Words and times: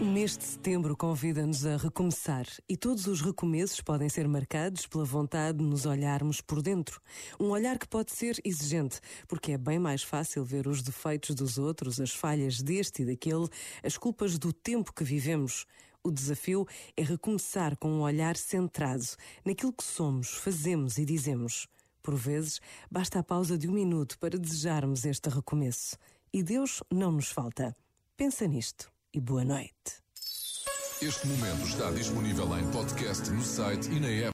O 0.00 0.04
mês 0.04 0.38
de 0.38 0.44
setembro 0.44 0.96
convida-nos 0.96 1.66
a 1.66 1.76
recomeçar 1.76 2.46
e 2.68 2.76
todos 2.76 3.08
os 3.08 3.20
recomeços 3.20 3.80
podem 3.80 4.08
ser 4.08 4.28
marcados 4.28 4.86
pela 4.86 5.04
vontade 5.04 5.58
de 5.58 5.64
nos 5.64 5.86
olharmos 5.86 6.40
por 6.40 6.62
dentro. 6.62 7.00
Um 7.38 7.46
olhar 7.46 7.76
que 7.78 7.88
pode 7.88 8.12
ser 8.12 8.40
exigente, 8.44 9.00
porque 9.26 9.52
é 9.52 9.58
bem 9.58 9.76
mais 9.76 10.04
fácil 10.04 10.44
ver 10.44 10.68
os 10.68 10.82
defeitos 10.82 11.34
dos 11.34 11.58
outros, 11.58 12.00
as 12.00 12.14
falhas 12.14 12.62
deste 12.62 13.02
e 13.02 13.06
daquele, 13.06 13.48
as 13.82 13.98
culpas 13.98 14.38
do 14.38 14.52
tempo 14.52 14.92
que 14.92 15.02
vivemos. 15.02 15.66
O 16.04 16.12
desafio 16.12 16.64
é 16.96 17.02
recomeçar 17.02 17.76
com 17.76 17.90
um 17.90 18.02
olhar 18.02 18.36
centrado 18.36 19.04
naquilo 19.44 19.72
que 19.72 19.82
somos, 19.84 20.30
fazemos 20.30 20.96
e 20.98 21.04
dizemos. 21.04 21.66
Por 22.00 22.14
vezes, 22.14 22.60
basta 22.88 23.18
a 23.18 23.22
pausa 23.24 23.58
de 23.58 23.68
um 23.68 23.72
minuto 23.72 24.16
para 24.20 24.38
desejarmos 24.38 25.04
este 25.04 25.28
recomeço. 25.28 25.98
E 26.32 26.42
Deus 26.42 26.82
não 26.92 27.12
nos 27.12 27.30
falta. 27.30 27.74
Pensa 28.16 28.46
nisto 28.46 28.90
e 29.14 29.20
boa 29.20 29.44
noite. 29.44 30.02
Este 31.00 31.26
momento 31.26 31.66
está 31.66 31.90
disponível 31.90 32.58
em 32.58 32.70
podcast 32.70 33.30
no 33.30 33.42
site 33.42 33.88
e 33.88 34.00
na 34.00 34.08
app. 34.08 34.26